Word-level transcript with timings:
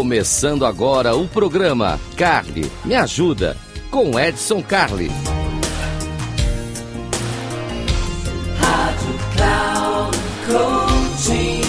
Começando 0.00 0.64
agora 0.64 1.14
o 1.14 1.28
programa 1.28 2.00
Carly 2.16 2.72
Me 2.86 2.94
Ajuda 2.94 3.54
com 3.90 4.18
Edson 4.18 4.62
Carli. 4.62 5.08
Rádio 8.58 9.18
Cloud 9.36 10.18
Coaching. 10.46 11.60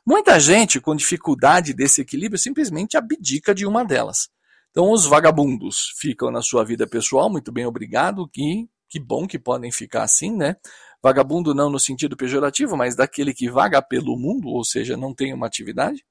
Muita 0.06 0.38
gente 0.42 0.82
com 0.82 0.94
dificuldade 0.94 1.74
desse 1.74 2.02
equilíbrio 2.02 2.38
simplesmente 2.38 2.98
abdica 2.98 3.56
de 3.56 3.66
uma 3.66 3.86
delas. 3.86 4.30
Então, 4.72 4.92
os 4.92 5.06
vagabundos 5.06 5.94
ficam 5.98 6.30
na 6.30 6.42
sua 6.42 6.64
vida 6.64 6.88
pessoal, 6.88 7.30
muito 7.30 7.52
bem, 7.52 7.66
obrigado, 7.66 8.28
que, 8.28 8.70
que 8.88 9.00
bom 9.00 9.28
que 9.28 9.40
podem 9.40 9.72
ficar 9.72 10.04
assim, 10.04 10.36
né? 10.36 10.56
Vagabundo 11.02 11.56
não 11.56 11.70
no 11.70 11.80
sentido 11.80 12.16
pejorativo, 12.16 12.76
mas 12.76 12.96
daquele 12.96 13.34
que 13.34 13.50
vaga 13.50 13.82
pelo 13.82 14.18
mundo, 14.18 14.50
ou 14.50 14.64
seja, 14.64 14.98
não 14.98 15.14
tem 15.14 15.34
uma 15.34 15.48
atividade. 15.48 16.06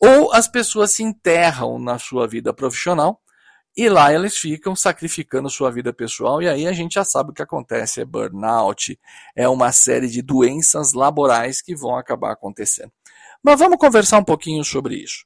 Ou 0.00 0.32
as 0.32 0.48
pessoas 0.48 0.92
se 0.92 1.02
enterram 1.02 1.78
na 1.78 1.98
sua 1.98 2.26
vida 2.26 2.52
profissional 2.52 3.20
e 3.76 3.88
lá 3.88 4.12
eles 4.12 4.36
ficam 4.36 4.76
sacrificando 4.76 5.50
sua 5.50 5.70
vida 5.70 5.92
pessoal, 5.92 6.40
e 6.40 6.48
aí 6.48 6.66
a 6.66 6.72
gente 6.72 6.94
já 6.94 7.04
sabe 7.04 7.30
o 7.30 7.32
que 7.32 7.42
acontece: 7.42 8.00
é 8.00 8.04
burnout, 8.04 8.98
é 9.34 9.48
uma 9.48 9.72
série 9.72 10.08
de 10.08 10.22
doenças 10.22 10.92
laborais 10.92 11.60
que 11.60 11.74
vão 11.74 11.96
acabar 11.96 12.32
acontecendo. 12.32 12.92
Mas 13.42 13.58
vamos 13.58 13.78
conversar 13.78 14.18
um 14.18 14.24
pouquinho 14.24 14.64
sobre 14.64 14.96
isso. 14.96 15.24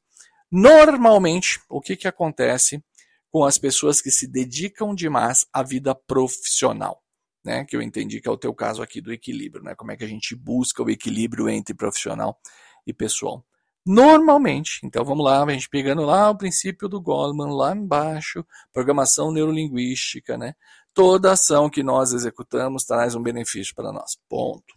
Normalmente, 0.51 1.61
o 1.69 1.81
que, 1.81 1.97
que 1.97 2.09
acontece 2.09 2.83
com 3.31 3.45
as 3.45 3.59
pessoas 3.59 4.01
que 4.01 4.11
se 4.11 4.27
dedicam 4.27 4.95
demais 4.95 5.47
à 5.53 5.63
vida 5.63 5.95
profissional? 5.95 7.03
Né, 7.45 7.65
que 7.65 7.77
eu 7.77 7.81
entendi 7.81 8.21
que 8.21 8.29
é 8.29 8.31
o 8.31 8.37
teu 8.37 8.53
caso 8.53 8.83
aqui 8.83 9.01
do 9.01 9.13
equilíbrio, 9.13 9.65
né? 9.65 9.75
Como 9.75 9.91
é 9.91 9.97
que 9.97 10.05
a 10.05 10.09
gente 10.09 10.35
busca 10.35 10.83
o 10.83 10.91
equilíbrio 10.91 11.49
entre 11.49 11.73
profissional 11.73 12.39
e 12.87 12.93
pessoal? 12.93 13.47
Normalmente, 13.87 14.81
então 14.85 15.03
vamos 15.03 15.25
lá, 15.25 15.43
a 15.43 15.53
gente 15.53 15.69
pegando 15.69 16.03
lá 16.03 16.29
o 16.29 16.37
princípio 16.37 16.89
do 16.89 17.01
Goleman 17.01 17.57
lá 17.57 17.75
embaixo, 17.75 18.45
programação 18.71 19.33
neurolinguística, 19.33 20.37
né? 20.37 20.55
Toda 20.93 21.33
ação 21.33 21.71
que 21.71 21.83
nós 21.83 22.13
executamos 22.13 22.85
traz 22.85 23.15
um 23.15 23.23
benefício 23.23 23.75
para 23.75 23.91
nós. 23.91 24.19
Ponto. 24.29 24.75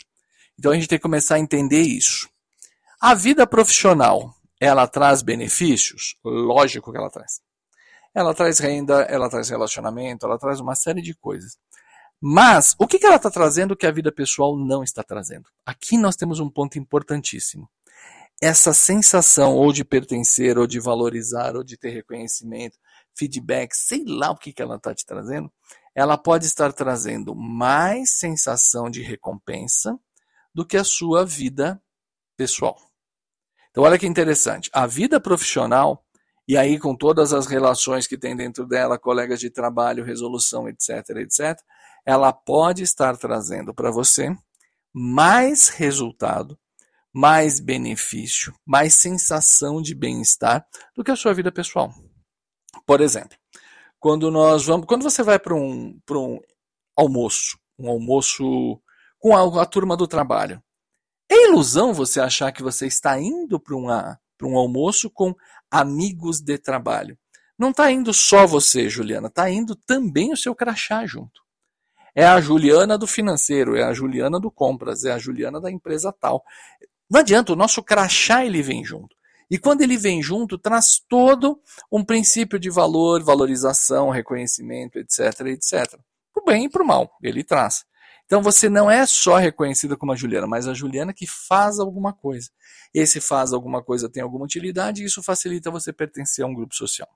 Então 0.57 0.71
a 0.71 0.75
gente 0.75 0.87
tem 0.87 0.97
que 0.97 1.03
começar 1.03 1.35
a 1.35 1.39
entender 1.39 1.81
isso. 1.81 2.29
A 3.01 3.13
vida 3.13 3.45
profissional 3.45 4.33
ela 4.61 4.87
traz 4.87 5.23
benefícios? 5.23 6.15
Lógico 6.23 6.91
que 6.91 6.97
ela 6.99 7.09
traz. 7.09 7.41
Ela 8.13 8.31
traz 8.31 8.59
renda, 8.59 9.01
ela 9.03 9.27
traz 9.27 9.49
relacionamento, 9.49 10.23
ela 10.23 10.37
traz 10.37 10.59
uma 10.59 10.75
série 10.75 11.01
de 11.01 11.15
coisas. 11.15 11.57
Mas 12.21 12.75
o 12.77 12.85
que, 12.85 12.99
que 12.99 13.05
ela 13.07 13.15
está 13.15 13.31
trazendo 13.31 13.75
que 13.75 13.87
a 13.87 13.91
vida 13.91 14.11
pessoal 14.11 14.55
não 14.55 14.83
está 14.83 15.01
trazendo? 15.01 15.49
Aqui 15.65 15.97
nós 15.97 16.15
temos 16.15 16.39
um 16.39 16.47
ponto 16.47 16.77
importantíssimo. 16.77 17.67
Essa 18.39 18.71
sensação 18.71 19.55
ou 19.55 19.73
de 19.73 19.83
pertencer, 19.83 20.59
ou 20.59 20.67
de 20.67 20.79
valorizar, 20.79 21.55
ou 21.55 21.63
de 21.63 21.75
ter 21.75 21.89
reconhecimento, 21.89 22.77
feedback, 23.17 23.73
sei 23.73 24.03
lá 24.05 24.29
o 24.29 24.37
que, 24.37 24.53
que 24.53 24.61
ela 24.61 24.75
está 24.75 24.93
te 24.93 25.05
trazendo, 25.05 25.51
ela 25.95 26.17
pode 26.19 26.45
estar 26.45 26.71
trazendo 26.71 27.33
mais 27.33 28.11
sensação 28.11 28.91
de 28.91 29.01
recompensa 29.01 29.99
do 30.53 30.65
que 30.65 30.77
a 30.77 30.83
sua 30.83 31.25
vida 31.25 31.81
pessoal. 32.37 32.90
Então, 33.71 33.83
olha 33.83 33.97
que 33.97 34.05
interessante. 34.05 34.69
A 34.73 34.85
vida 34.85 35.19
profissional, 35.19 36.05
e 36.47 36.57
aí 36.57 36.77
com 36.77 36.95
todas 36.95 37.33
as 37.33 37.47
relações 37.47 38.05
que 38.05 38.17
tem 38.17 38.35
dentro 38.35 38.65
dela, 38.65 38.99
colegas 38.99 39.39
de 39.39 39.49
trabalho, 39.49 40.03
resolução, 40.03 40.67
etc., 40.67 41.09
etc., 41.17 41.57
ela 42.05 42.33
pode 42.33 42.83
estar 42.83 43.15
trazendo 43.17 43.73
para 43.73 43.91
você 43.91 44.35
mais 44.93 45.69
resultado, 45.69 46.59
mais 47.13 47.59
benefício, 47.59 48.53
mais 48.65 48.93
sensação 48.93 49.81
de 49.81 49.95
bem-estar 49.95 50.65
do 50.95 51.03
que 51.03 51.11
a 51.11 51.15
sua 51.15 51.33
vida 51.33 51.51
pessoal. 51.51 51.93
Por 52.85 52.99
exemplo, 52.99 53.37
quando 53.99 54.31
nós 54.31 54.65
vamos, 54.65 54.85
quando 54.85 55.03
você 55.03 55.23
vai 55.23 55.39
para 55.39 55.53
um, 55.53 55.97
um 56.09 56.39
almoço, 56.95 57.57
um 57.77 57.89
almoço 57.89 58.81
com 59.19 59.35
a, 59.35 59.61
a 59.61 59.65
turma 59.65 59.95
do 59.95 60.07
trabalho, 60.07 60.61
é 61.33 61.47
ilusão 61.47 61.93
você 61.93 62.19
achar 62.19 62.51
que 62.51 62.61
você 62.61 62.87
está 62.87 63.19
indo 63.19 63.59
para 63.59 63.75
um 63.75 64.57
almoço 64.57 65.09
com 65.09 65.33
amigos 65.69 66.41
de 66.41 66.57
trabalho. 66.57 67.17
Não 67.57 67.69
está 67.69 67.91
indo 67.91 68.13
só 68.13 68.45
você, 68.45 68.89
Juliana, 68.89 69.27
está 69.27 69.49
indo 69.49 69.75
também 69.75 70.33
o 70.33 70.37
seu 70.37 70.53
crachá 70.53 71.05
junto. 71.05 71.41
É 72.13 72.25
a 72.25 72.41
Juliana 72.41 72.97
do 72.97 73.07
financeiro, 73.07 73.77
é 73.77 73.83
a 73.83 73.93
Juliana 73.93 74.39
do 74.39 74.51
compras, 74.51 75.05
é 75.05 75.11
a 75.11 75.17
Juliana 75.17 75.61
da 75.61 75.71
empresa 75.71 76.11
tal. 76.11 76.43
Não 77.09 77.21
adianta, 77.21 77.53
o 77.53 77.55
nosso 77.55 77.81
crachá 77.81 78.45
ele 78.45 78.61
vem 78.61 78.83
junto. 78.83 79.15
E 79.49 79.57
quando 79.57 79.81
ele 79.81 79.97
vem 79.97 80.21
junto, 80.21 80.57
traz 80.57 80.99
todo 81.07 81.61
um 81.91 82.03
princípio 82.03 82.59
de 82.59 82.69
valor, 82.69 83.23
valorização, 83.23 84.09
reconhecimento, 84.09 84.97
etc, 84.97 85.41
etc. 85.47 85.99
Para 86.33 86.41
o 86.41 86.45
bem 86.45 86.65
e 86.65 86.69
para 86.69 86.83
o 86.83 86.87
mal, 86.87 87.09
ele 87.21 87.43
traz. 87.43 87.85
Então 88.31 88.41
você 88.41 88.69
não 88.69 88.89
é 88.89 89.05
só 89.05 89.35
reconhecida 89.35 89.97
como 89.97 90.13
a 90.13 90.15
Juliana, 90.15 90.47
mas 90.47 90.65
a 90.65 90.73
Juliana 90.73 91.13
que 91.13 91.27
faz 91.27 91.79
alguma 91.79 92.13
coisa. 92.13 92.49
Esse 92.93 93.19
faz 93.19 93.51
alguma 93.51 93.83
coisa 93.83 94.07
tem 94.07 94.23
alguma 94.23 94.45
utilidade 94.45 95.01
e 95.01 95.05
isso 95.05 95.21
facilita 95.21 95.69
você 95.69 95.91
pertencer 95.91 96.45
a 96.45 96.47
um 96.47 96.53
grupo 96.53 96.73
social. 96.73 97.09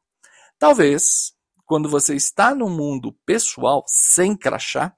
Talvez, 0.59 1.33
quando 1.65 1.87
você 1.87 2.15
está 2.15 2.53
no 2.53 2.69
mundo 2.69 3.13
pessoal, 3.25 3.85
sem 3.87 4.35
crachá, 4.35 4.93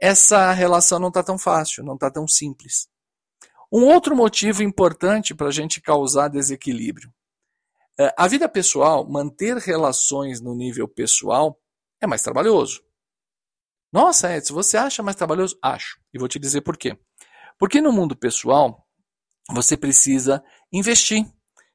essa 0.00 0.50
relação 0.50 0.98
não 0.98 1.06
está 1.06 1.22
tão 1.22 1.38
fácil, 1.38 1.84
não 1.84 1.94
está 1.94 2.10
tão 2.10 2.26
simples. 2.26 2.88
Um 3.72 3.84
outro 3.84 4.16
motivo 4.16 4.60
importante 4.60 5.36
para 5.36 5.46
a 5.46 5.52
gente 5.52 5.80
causar 5.80 6.26
desequilíbrio. 6.26 7.14
É, 7.96 8.12
a 8.18 8.26
vida 8.26 8.48
pessoal, 8.48 9.08
manter 9.08 9.56
relações 9.58 10.40
no 10.40 10.52
nível 10.52 10.88
pessoal, 10.88 11.56
é 12.00 12.08
mais 12.08 12.22
trabalhoso. 12.22 12.83
Nossa, 13.94 14.36
Edson, 14.36 14.54
você 14.54 14.76
acha 14.76 15.04
mais 15.04 15.14
trabalhoso? 15.14 15.56
Acho. 15.62 16.00
E 16.12 16.18
vou 16.18 16.26
te 16.26 16.36
dizer 16.36 16.62
por 16.62 16.76
quê. 16.76 16.98
Porque 17.56 17.80
no 17.80 17.92
mundo 17.92 18.16
pessoal, 18.16 18.84
você 19.48 19.76
precisa 19.76 20.42
investir. 20.72 21.24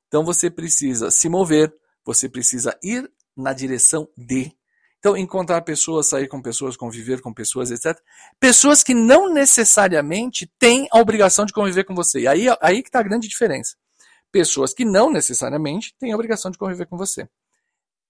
Então 0.05 0.25
você 0.25 0.49
precisa 0.49 1.11
se 1.11 1.29
mover, 1.29 1.73
você 2.05 2.27
precisa 2.27 2.77
ir 2.83 3.09
na 3.37 3.53
direção 3.53 4.05
de. 4.17 4.51
Então, 4.97 5.15
encontrar 5.15 5.61
pessoas, 5.61 6.07
sair 6.07 6.27
com 6.27 6.41
pessoas, 6.41 6.75
conviver 6.75 7.21
com 7.21 7.33
pessoas, 7.33 7.71
etc. 7.71 7.97
Pessoas 8.37 8.83
que 8.83 8.93
não 8.93 9.33
necessariamente 9.33 10.51
têm 10.59 10.89
a 10.91 10.99
obrigação 10.99 11.45
de 11.45 11.53
conviver 11.53 11.85
com 11.85 11.95
você. 11.95 12.19
E 12.19 12.27
aí, 12.27 12.47
aí 12.61 12.83
que 12.83 12.89
está 12.89 12.99
a 12.99 13.03
grande 13.03 13.29
diferença. 13.29 13.77
Pessoas 14.29 14.73
que 14.73 14.83
não 14.83 15.09
necessariamente 15.09 15.95
têm 15.97 16.11
a 16.11 16.15
obrigação 16.15 16.51
de 16.51 16.57
conviver 16.57 16.85
com 16.85 16.97
você. 16.97 17.29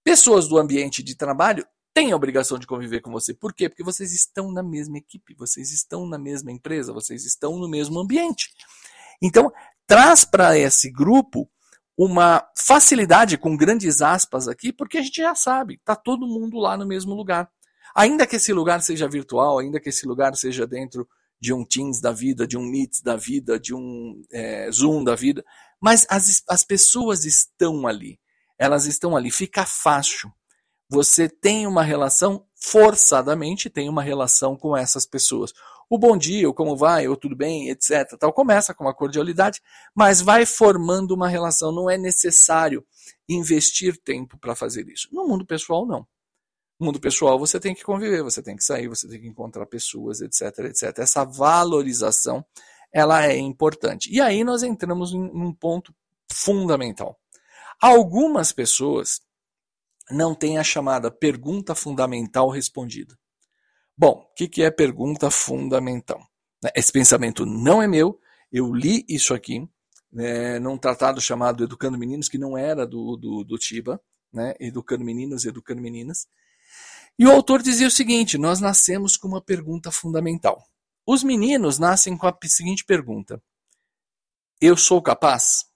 Pessoas 0.02 0.48
do 0.48 0.58
ambiente 0.58 1.00
de 1.00 1.14
trabalho 1.14 1.64
tem 1.92 2.12
a 2.12 2.16
obrigação 2.16 2.58
de 2.58 2.66
conviver 2.66 3.00
com 3.00 3.10
você. 3.10 3.34
Por 3.34 3.52
quê? 3.52 3.68
Porque 3.68 3.82
vocês 3.82 4.12
estão 4.12 4.52
na 4.52 4.62
mesma 4.62 4.98
equipe, 4.98 5.34
vocês 5.34 5.72
estão 5.72 6.06
na 6.06 6.18
mesma 6.18 6.52
empresa, 6.52 6.92
vocês 6.92 7.24
estão 7.24 7.58
no 7.58 7.68
mesmo 7.68 7.98
ambiente. 7.98 8.50
Então, 9.20 9.52
traz 9.86 10.24
para 10.24 10.56
esse 10.56 10.90
grupo 10.90 11.50
uma 11.96 12.48
facilidade 12.56 13.36
com 13.36 13.56
grandes 13.56 14.00
aspas 14.00 14.48
aqui, 14.48 14.72
porque 14.72 14.98
a 14.98 15.02
gente 15.02 15.20
já 15.20 15.34
sabe, 15.34 15.74
está 15.74 15.94
todo 15.94 16.26
mundo 16.26 16.58
lá 16.58 16.76
no 16.76 16.86
mesmo 16.86 17.14
lugar. 17.14 17.50
Ainda 17.94 18.26
que 18.26 18.36
esse 18.36 18.52
lugar 18.52 18.80
seja 18.82 19.08
virtual, 19.08 19.58
ainda 19.58 19.80
que 19.80 19.88
esse 19.88 20.06
lugar 20.06 20.34
seja 20.36 20.66
dentro 20.66 21.06
de 21.40 21.52
um 21.52 21.64
Teams 21.64 22.00
da 22.00 22.12
vida, 22.12 22.46
de 22.46 22.56
um 22.56 22.62
Meet 22.62 23.02
da 23.02 23.16
vida, 23.16 23.58
de 23.58 23.74
um 23.74 24.22
é, 24.30 24.70
Zoom 24.70 25.02
da 25.02 25.14
vida, 25.14 25.44
mas 25.80 26.06
as, 26.08 26.42
as 26.48 26.62
pessoas 26.62 27.24
estão 27.24 27.86
ali. 27.86 28.20
Elas 28.58 28.86
estão 28.86 29.16
ali, 29.16 29.30
fica 29.30 29.64
fácil. 29.66 30.30
Você 30.90 31.28
tem 31.28 31.66
uma 31.66 31.82
relação, 31.82 32.44
forçadamente 32.54 33.70
tem 33.70 33.88
uma 33.88 34.02
relação 34.02 34.56
com 34.56 34.76
essas 34.76 35.06
pessoas 35.06 35.54
o 35.90 35.98
bom 35.98 36.16
dia, 36.16 36.48
o 36.48 36.54
como 36.54 36.76
vai, 36.76 37.08
ou 37.08 37.16
tudo 37.16 37.34
bem, 37.34 37.68
etc. 37.68 38.16
Tal 38.16 38.32
começa 38.32 38.72
com 38.72 38.84
uma 38.84 38.94
cordialidade, 38.94 39.60
mas 39.92 40.20
vai 40.20 40.46
formando 40.46 41.10
uma 41.10 41.28
relação. 41.28 41.72
Não 41.72 41.90
é 41.90 41.98
necessário 41.98 42.86
investir 43.28 44.00
tempo 44.00 44.38
para 44.38 44.54
fazer 44.54 44.88
isso. 44.88 45.08
No 45.10 45.26
mundo 45.26 45.44
pessoal, 45.44 45.84
não. 45.84 46.06
No 46.78 46.86
mundo 46.86 47.00
pessoal, 47.00 47.36
você 47.40 47.58
tem 47.58 47.74
que 47.74 47.82
conviver, 47.82 48.22
você 48.22 48.40
tem 48.40 48.54
que 48.56 48.62
sair, 48.62 48.86
você 48.86 49.08
tem 49.08 49.20
que 49.20 49.26
encontrar 49.26 49.66
pessoas, 49.66 50.20
etc, 50.20 50.60
etc. 50.66 50.96
Essa 51.00 51.24
valorização, 51.24 52.44
ela 52.92 53.26
é 53.26 53.36
importante. 53.36 54.08
E 54.12 54.20
aí 54.20 54.44
nós 54.44 54.62
entramos 54.62 55.12
em 55.12 55.20
um 55.20 55.52
ponto 55.52 55.92
fundamental. 56.32 57.18
Algumas 57.82 58.52
pessoas 58.52 59.20
não 60.10 60.34
têm 60.34 60.58
a 60.58 60.64
chamada 60.64 61.10
pergunta 61.10 61.74
fundamental 61.74 62.48
respondida. 62.48 63.18
Bom, 63.96 64.26
o 64.30 64.34
que, 64.34 64.48
que 64.48 64.62
é 64.62 64.70
pergunta 64.70 65.30
fundamental? 65.30 66.20
Esse 66.74 66.92
pensamento 66.92 67.44
não 67.44 67.82
é 67.82 67.86
meu, 67.86 68.18
eu 68.52 68.72
li 68.72 69.04
isso 69.08 69.34
aqui 69.34 69.68
né, 70.12 70.58
num 70.58 70.76
tratado 70.76 71.20
chamado 71.20 71.64
Educando 71.64 71.98
Meninos, 71.98 72.28
que 72.28 72.38
não 72.38 72.56
era 72.56 72.86
do, 72.86 73.16
do, 73.16 73.44
do 73.44 73.58
Tiba, 73.58 74.00
né, 74.32 74.54
Educando 74.58 75.04
Meninos 75.04 75.44
e 75.44 75.48
Educando 75.48 75.80
Meninas. 75.80 76.26
E 77.18 77.26
o 77.26 77.30
autor 77.30 77.62
dizia 77.62 77.86
o 77.86 77.90
seguinte: 77.90 78.38
nós 78.38 78.60
nascemos 78.60 79.16
com 79.16 79.28
uma 79.28 79.42
pergunta 79.42 79.90
fundamental. 79.90 80.66
Os 81.06 81.22
meninos 81.22 81.78
nascem 81.78 82.16
com 82.16 82.26
a 82.26 82.36
seguinte 82.44 82.84
pergunta: 82.84 83.42
Eu 84.60 84.76
sou 84.76 85.02
capaz? 85.02 85.66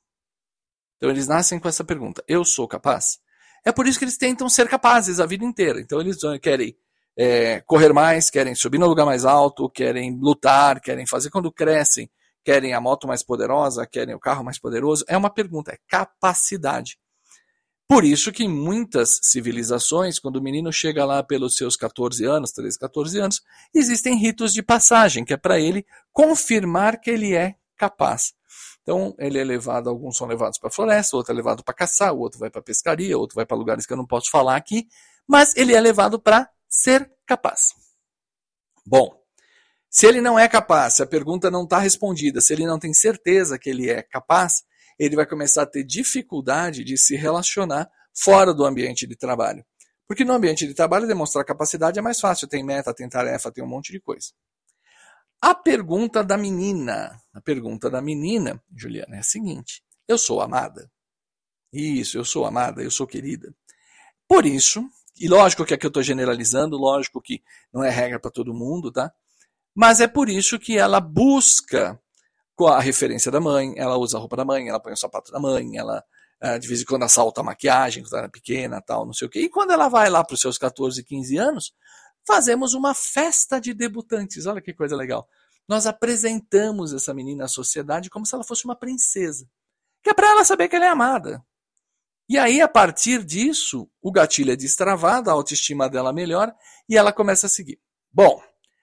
Então 0.97 1.11
eles 1.11 1.29
nascem 1.29 1.59
com 1.59 1.69
essa 1.69 1.85
pergunta: 1.85 2.25
Eu 2.27 2.45
sou 2.45 2.67
capaz? 2.67 3.19
É 3.65 3.73
por 3.73 3.87
isso 3.87 3.99
que 3.99 4.05
eles 4.05 4.19
tentam 4.19 4.49
ser 4.49 4.69
capazes 4.69 5.21
a 5.21 5.27
vida 5.27 5.45
inteira. 5.45 5.81
Então 5.81 6.01
eles 6.01 6.19
querem 6.43 6.77
é, 7.17 7.61
correr 7.63 7.93
mais, 7.93 8.31
querem 8.31 8.55
subir 8.55 8.79
no 8.79 8.87
lugar 8.87 9.07
mais 9.07 9.25
alto, 9.25 9.71
querem 9.71 10.19
lutar, 10.21 10.81
querem 10.81 11.07
fazer 11.07 11.31
quando 11.31 11.51
crescem, 11.51 12.11
querem 12.45 12.75
a 12.75 12.81
moto 12.81 13.07
mais 13.07 13.25
poderosa, 13.25 13.87
querem 13.87 14.15
o 14.15 14.21
carro 14.21 14.45
mais 14.45 14.59
poderoso. 14.59 15.05
É 15.09 15.17
uma 15.17 15.31
pergunta, 15.31 15.73
é 15.73 15.79
capacidade. 15.89 16.99
Por 17.87 18.03
isso 18.03 18.33
que 18.33 18.45
em 18.45 18.49
muitas 18.49 19.21
civilizações, 19.23 20.19
quando 20.19 20.37
o 20.37 20.43
menino 20.43 20.73
chega 20.73 21.05
lá 21.05 21.23
pelos 21.23 21.57
seus 21.57 21.77
14 21.77 22.25
anos, 22.25 22.51
13, 22.51 22.79
14 22.79 23.19
anos, 23.19 23.43
existem 23.75 24.17
ritos 24.17 24.55
de 24.55 24.63
passagem, 24.63 25.25
que 25.25 25.35
é 25.35 25.37
para 25.37 25.61
ele 25.61 25.85
confirmar 26.11 26.99
que 26.99 27.11
ele 27.11 27.35
é 27.35 27.57
capaz. 27.77 28.33
Então, 28.85 29.15
ele 29.19 29.39
é 29.39 29.45
levado, 29.45 29.89
alguns 29.89 30.17
são 30.17 30.27
levados 30.27 30.59
para 30.59 30.69
a 30.69 30.71
floresta, 30.71 31.17
outro 31.17 31.33
é 31.33 31.37
levado 31.37 31.65
para 31.65 31.75
caçar, 31.75 32.13
o 32.13 32.19
outro 32.19 32.39
vai 32.39 32.51
para 32.51 32.61
pescaria, 32.61 33.17
outro 33.17 33.35
vai 33.35 33.47
para 33.47 33.57
lugares 33.57 33.87
que 33.87 33.93
eu 33.95 33.97
não 33.97 34.07
posso 34.07 34.31
falar 34.31 34.57
aqui, 34.57 34.87
mas 35.27 35.57
ele 35.57 35.75
é 35.75 35.81
levado 35.81 36.21
para 36.21 36.51
ser 36.69 37.11
capaz. 37.27 37.71
Bom, 38.85 39.19
se 39.89 40.07
ele 40.07 40.21
não 40.21 40.39
é 40.39 40.47
capaz, 40.47 40.95
se 40.95 41.03
a 41.03 41.07
pergunta 41.07 41.51
não 41.51 41.65
está 41.65 41.79
respondida, 41.79 42.43
se 42.43 42.53
ele 42.53 42.67
não 42.67 42.79
tem 42.79 42.93
certeza 42.93 43.59
que 43.59 43.71
ele 43.71 43.89
é 43.89 44.03
capaz, 44.03 44.65
ele 44.99 45.17
vai 45.17 45.25
começar 45.25 45.63
a 45.63 45.67
ter 45.67 45.83
dificuldade 45.83 46.85
de 46.85 46.99
se 46.99 47.17
relacionar 47.17 47.91
fora 48.15 48.53
do 48.53 48.67
ambiente 48.67 49.07
de 49.07 49.17
trabalho. 49.17 49.65
Porque 50.07 50.25
no 50.25 50.35
ambiente 50.35 50.67
de 50.67 50.75
trabalho 50.75 51.07
demonstrar 51.07 51.43
capacidade 51.43 51.99
é 51.99 52.03
mais 52.03 52.21
fácil, 52.21 52.47
tem 52.47 52.63
meta, 52.63 52.93
tem 52.93 53.09
tarefa, 53.09 53.51
tem 53.51 53.65
um 53.65 53.67
monte 53.67 53.91
de 53.91 54.01
coisa. 54.01 54.29
A 55.41 55.55
pergunta 55.55 56.23
da 56.25 56.37
menina, 56.37 57.21
a 57.33 57.41
pergunta 57.41 57.91
da 57.91 58.01
menina, 58.01 58.63
Juliana, 58.75 59.17
é 59.17 59.19
a 59.21 59.23
seguinte: 59.23 59.83
eu 60.09 60.19
sou 60.19 60.41
amada? 60.41 60.91
Isso, 61.73 62.17
eu 62.17 62.25
sou 62.25 62.47
amada, 62.47 62.83
eu 62.83 62.91
sou 62.91 63.07
querida. 63.07 63.55
Por 64.29 64.47
isso, 64.47 64.89
e 65.19 65.29
lógico 65.29 65.65
que 65.65 65.75
aqui 65.75 65.87
eu 65.87 65.89
estou 65.89 66.03
generalizando, 66.03 66.77
lógico 66.77 67.21
que 67.21 67.43
não 67.73 67.83
é 67.83 67.91
regra 67.91 68.19
para 68.19 68.31
todo 68.31 68.55
mundo, 68.55 68.91
tá? 68.91 69.13
Mas 69.75 70.01
é 70.01 70.07
por 70.07 70.29
isso 70.29 70.59
que 70.59 70.79
ela 70.79 71.01
busca 71.01 72.01
com 72.55 72.69
a 72.69 72.81
referência 72.81 73.31
da 73.31 73.41
mãe, 73.41 73.75
ela 73.77 73.97
usa 73.97 74.17
a 74.17 74.21
roupa 74.21 74.37
da 74.37 74.45
mãe, 74.45 74.69
ela 74.69 74.81
põe 74.81 74.93
o 74.93 74.97
sapato 74.97 75.33
da 75.33 75.41
mãe, 75.41 75.77
ela 75.77 76.03
ah, 76.41 76.59
de 76.59 76.69
vez 76.69 76.83
em 76.83 76.85
quando 76.85 77.05
assalta 77.05 77.41
a 77.41 77.45
maquiagem 77.45 78.03
quando 78.03 78.15
ela 78.17 78.27
é 78.27 78.31
pequena, 78.31 78.81
tal, 78.81 79.07
não 79.07 79.15
sei 79.15 79.27
o 79.27 79.31
quê. 79.31 79.41
E 79.41 79.49
quando 79.49 79.71
ela 79.71 79.89
vai 79.89 80.11
lá 80.11 80.23
para 80.23 80.35
os 80.35 80.41
seus 80.41 80.59
14, 80.59 81.03
15 81.03 81.37
anos, 81.39 81.73
fazemos 82.27 82.75
uma 82.75 82.95
festa 82.95 83.61
de 83.61 83.75
debutantes. 83.75 84.47
Olha 84.47 84.61
que 84.61 84.75
coisa 84.75 84.97
legal. 84.97 85.29
Nós 85.69 85.87
apresentamos 85.87 86.93
essa 86.93 87.15
menina 87.15 87.45
à 87.45 87.49
sociedade 87.49 88.11
como 88.11 88.27
se 88.27 88.35
ela 88.35 88.45
fosse 88.45 88.65
uma 88.65 88.77
princesa. 88.77 89.49
Que 90.03 90.11
é 90.11 90.15
para 90.15 90.29
ela 90.29 90.45
saber 90.45 90.69
que 90.69 90.77
ela 90.77 90.85
é 90.85 90.89
amada. 90.89 91.45
E 92.29 92.39
aí, 92.39 92.61
a 92.61 92.69
partir 92.69 93.23
disso, 93.23 93.89
o 94.01 94.11
gatilho 94.11 94.53
é 94.53 94.57
destravado, 94.57 95.29
a 95.29 95.33
autoestima 95.33 95.89
dela 95.89 96.13
melhora 96.13 96.55
e 96.89 96.97
ela 96.97 97.13
começa 97.13 97.47
a 97.47 97.51
seguir. 97.51 97.79
Bom, 98.13 98.41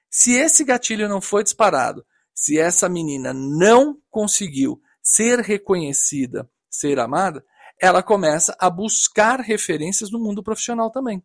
se 0.10 0.34
esse 0.34 0.64
gatilho 0.64 1.10
não 1.10 1.22
foi 1.22 1.44
disparado, 1.44 2.06
se 2.34 2.60
essa 2.60 2.88
menina 2.88 3.34
não 3.34 3.98
conseguiu 4.10 4.80
ser 5.02 5.40
reconhecida, 5.40 6.50
ser 6.70 7.00
amada, 7.00 7.44
ela 7.80 8.04
começa 8.04 8.56
a 8.60 8.70
buscar 8.70 9.40
referências 9.40 10.12
no 10.12 10.20
mundo 10.20 10.44
profissional 10.44 10.92
também. 10.92 11.24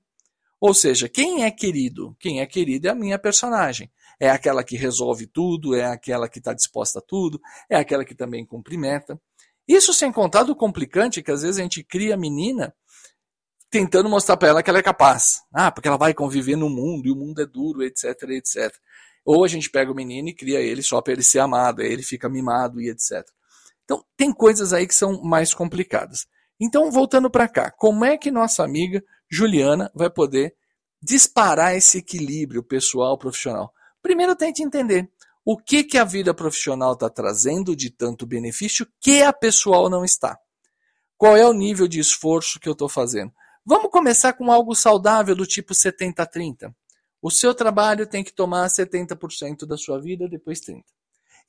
Ou 0.61 0.73
seja, 0.73 1.09
quem 1.09 1.45
é 1.45 1.51
querido? 1.51 2.17
Quem 2.19 2.41
é 2.41 2.47
querido 2.47 2.89
é 2.89 2.91
a 2.91 2.95
minha 2.95 3.19
personagem. 3.19 3.91
É 4.19 4.31
aquela 4.31 4.65
que 4.65 4.77
resolve 4.77 5.27
tudo, 5.27 5.75
é 5.75 5.85
aquela 5.85 6.29
que 6.29 6.39
está 6.39 6.55
disposta 6.55 6.99
a 6.99 7.03
tudo, 7.03 7.41
é 7.69 7.77
aquela 7.77 8.05
que 8.05 8.15
também 8.15 8.47
cumprimenta. 8.47 9.21
Isso 9.69 9.93
sem 9.93 10.11
contar 10.11 10.45
do 10.45 10.57
complicante 10.57 11.23
que 11.23 11.31
às 11.31 11.43
vezes 11.43 11.59
a 11.59 11.63
gente 11.63 11.83
cria 11.83 12.15
a 12.15 12.19
menina 12.19 12.75
tentando 13.69 14.09
mostrar 14.09 14.37
para 14.37 14.49
ela 14.49 14.63
que 14.63 14.71
ela 14.71 14.79
é 14.79 14.83
capaz. 14.83 15.43
Ah, 15.53 15.71
porque 15.71 15.89
ela 15.89 15.99
vai 15.99 16.15
conviver 16.15 16.57
no 16.57 16.71
mundo 16.71 17.07
e 17.07 17.11
o 17.11 17.17
mundo 17.17 17.43
é 17.43 17.47
duro, 17.47 17.83
etc, 17.83 18.23
etc. 18.31 18.73
Ou 19.25 19.45
a 19.45 19.49
gente 19.49 19.69
pega 19.69 19.91
o 19.91 19.95
menino 19.95 20.29
e 20.29 20.35
cria 20.35 20.61
ele 20.61 20.83
só 20.83 21.03
para 21.03 21.13
ele 21.13 21.23
ser 21.23 21.41
amado, 21.41 21.83
aí 21.83 21.89
ele 21.89 22.03
fica 22.03 22.29
mimado 22.29 22.81
e 22.81 22.89
etc. 22.89 23.27
Então, 23.85 24.05
tem 24.17 24.33
coisas 24.33 24.73
aí 24.73 24.87
que 24.87 24.95
são 24.95 25.23
mais 25.23 25.53
complicadas. 25.53 26.27
Então, 26.59 26.91
voltando 26.91 27.31
para 27.31 27.49
cá, 27.49 27.71
como 27.71 28.05
é 28.05 28.17
que 28.17 28.31
nossa 28.31 28.65
amiga 28.65 29.03
Juliana 29.31 29.91
vai 29.95 30.11
poder 30.11 30.55
disparar 31.03 31.77
esse 31.77 31.99
equilíbrio 31.99 32.63
pessoal 32.63 33.19
profissional? 33.19 33.73
Primeiro, 34.03 34.37
tente 34.37 34.63
entender 34.63 35.11
o 35.45 35.57
que, 35.57 35.85
que 35.85 35.99
a 35.99 36.05
vida 36.05 36.35
profissional 36.35 36.95
está 36.95 37.09
trazendo 37.09 37.77
de 37.77 37.91
tanto 37.91 38.27
benefício 38.27 38.87
que 39.01 39.23
a 39.23 39.33
pessoal 39.33 39.89
não 39.89 40.05
está. 40.05 40.39
Qual 41.17 41.37
é 41.37 41.47
o 41.47 41.53
nível 41.53 41.87
de 41.89 42.01
esforço 42.01 42.59
que 42.61 42.69
eu 42.69 42.73
estou 42.73 42.89
fazendo? 42.89 43.33
Vamos 43.65 43.91
começar 43.91 44.33
com 44.33 44.51
algo 44.51 44.75
saudável 44.75 45.35
do 45.35 45.47
tipo 45.47 45.73
70-30. 45.73 46.75
O 47.23 47.31
seu 47.31 47.55
trabalho 47.55 48.07
tem 48.07 48.23
que 48.23 48.33
tomar 48.33 48.67
70% 48.69 49.67
da 49.67 49.77
sua 49.77 50.01
vida, 50.01 50.29
depois 50.29 50.61
30%. 50.61 50.83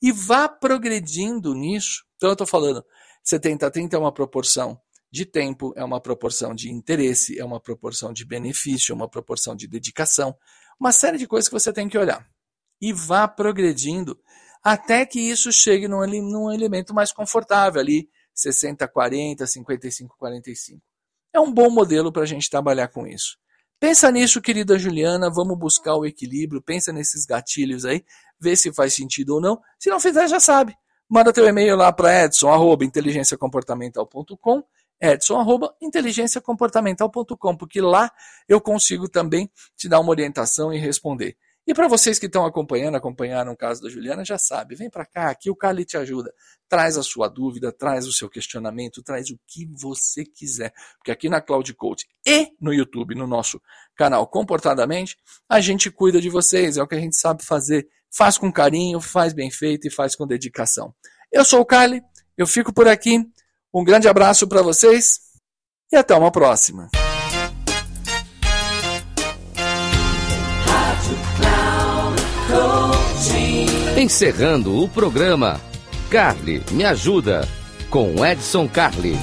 E 0.00 0.12
vá 0.12 0.48
progredindo 0.48 1.54
nisso. 1.54 2.04
Então 2.16 2.30
eu 2.30 2.34
estou 2.34 2.46
falando, 2.46 2.84
70-30 3.24 3.94
é 3.94 3.98
uma 3.98 4.12
proporção 4.12 4.80
de 5.10 5.24
tempo, 5.24 5.72
é 5.76 5.84
uma 5.84 6.00
proporção 6.00 6.54
de 6.54 6.70
interesse, 6.70 7.38
é 7.38 7.44
uma 7.44 7.60
proporção 7.60 8.12
de 8.12 8.24
benefício, 8.24 8.92
é 8.92 8.94
uma 8.94 9.08
proporção 9.08 9.56
de 9.56 9.66
dedicação. 9.66 10.36
Uma 10.78 10.92
série 10.92 11.18
de 11.18 11.26
coisas 11.26 11.48
que 11.48 11.54
você 11.54 11.72
tem 11.72 11.88
que 11.88 11.98
olhar 11.98 12.26
e 12.80 12.92
vá 12.92 13.26
progredindo 13.26 14.18
até 14.62 15.06
que 15.06 15.20
isso 15.20 15.52
chegue 15.52 15.88
num, 15.88 16.06
num 16.06 16.52
elemento 16.52 16.94
mais 16.94 17.12
confortável 17.12 17.80
ali, 17.80 18.08
60, 18.34 18.86
40, 18.86 19.46
55, 19.46 20.16
45. 20.18 20.82
É 21.32 21.40
um 21.40 21.52
bom 21.52 21.70
modelo 21.70 22.12
para 22.12 22.22
a 22.22 22.26
gente 22.26 22.50
trabalhar 22.50 22.88
com 22.88 23.06
isso. 23.06 23.38
Pensa 23.80 24.10
nisso, 24.10 24.42
querida 24.42 24.78
Juliana, 24.78 25.30
vamos 25.30 25.56
buscar 25.56 25.94
o 25.94 26.04
equilíbrio, 26.04 26.60
pensa 26.60 26.92
nesses 26.92 27.24
gatilhos 27.24 27.84
aí, 27.84 28.04
vê 28.40 28.56
se 28.56 28.72
faz 28.72 28.94
sentido 28.94 29.34
ou 29.34 29.40
não. 29.40 29.60
Se 29.78 29.88
não 29.88 30.00
fizer, 30.00 30.26
já 30.28 30.40
sabe. 30.40 30.74
Manda 31.08 31.32
teu 31.32 31.46
e-mail 31.46 31.76
lá 31.76 31.92
para 31.92 32.24
edson, 32.24 32.48
arroba, 35.00 35.06
inteligenciacomportamental.com, 35.06 35.06
edson, 35.12 35.38
arroba, 35.38 35.74
inteligenciacomportamental.com, 35.80 37.56
porque 37.56 37.80
lá 37.80 38.10
eu 38.48 38.60
consigo 38.60 39.08
também 39.08 39.50
te 39.76 39.88
dar 39.88 40.00
uma 40.00 40.10
orientação 40.10 40.72
e 40.72 40.78
responder. 40.78 41.36
E 41.68 41.74
para 41.74 41.86
vocês 41.86 42.18
que 42.18 42.24
estão 42.24 42.46
acompanhando, 42.46 42.94
acompanharam 42.94 43.52
o 43.52 43.56
caso 43.56 43.82
da 43.82 43.90
Juliana, 43.90 44.24
já 44.24 44.38
sabe, 44.38 44.74
vem 44.74 44.88
para 44.88 45.04
cá, 45.04 45.28
aqui 45.28 45.50
o 45.50 45.54
Carly 45.54 45.84
te 45.84 45.98
ajuda. 45.98 46.32
Traz 46.66 46.96
a 46.96 47.02
sua 47.02 47.28
dúvida, 47.28 47.70
traz 47.70 48.06
o 48.06 48.12
seu 48.12 48.26
questionamento, 48.26 49.02
traz 49.02 49.28
o 49.28 49.38
que 49.46 49.66
você 49.66 50.24
quiser. 50.24 50.72
Porque 50.96 51.10
aqui 51.10 51.28
na 51.28 51.42
Cloud 51.42 51.74
Coach 51.74 52.06
e 52.26 52.54
no 52.58 52.72
YouTube, 52.72 53.14
no 53.14 53.26
nosso 53.26 53.60
canal 53.94 54.26
Comportadamente, 54.26 55.18
a 55.46 55.60
gente 55.60 55.90
cuida 55.90 56.22
de 56.22 56.30
vocês, 56.30 56.78
é 56.78 56.82
o 56.82 56.88
que 56.88 56.94
a 56.94 57.00
gente 57.00 57.16
sabe 57.16 57.44
fazer. 57.44 57.86
Faz 58.10 58.38
com 58.38 58.50
carinho, 58.50 58.98
faz 58.98 59.34
bem 59.34 59.50
feito 59.50 59.86
e 59.86 59.90
faz 59.90 60.16
com 60.16 60.26
dedicação. 60.26 60.94
Eu 61.30 61.44
sou 61.44 61.60
o 61.60 61.66
Carly, 61.66 62.00
Eu 62.34 62.46
fico 62.46 62.72
por 62.72 62.88
aqui. 62.88 63.30
Um 63.72 63.84
grande 63.84 64.08
abraço 64.08 64.48
para 64.48 64.62
vocês 64.62 65.20
e 65.92 65.96
até 65.96 66.14
uma 66.14 66.30
próxima. 66.30 66.88
Encerrando 73.96 74.82
o 74.82 74.88
programa, 74.88 75.60
Carly 76.10 76.62
me 76.70 76.84
ajuda 76.84 77.46
com 77.90 78.24
Edson 78.24 78.68
Carli. 78.68 79.16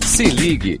Se 0.00 0.24
ligue, 0.24 0.80